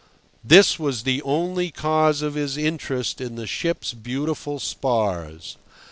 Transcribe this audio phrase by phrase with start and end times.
[0.43, 5.57] This was the only cause of his interest in the ship's beautiful spars.